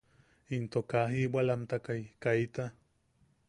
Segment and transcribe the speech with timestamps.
[0.57, 2.65] Into kaa jibwalamtakai, kaita.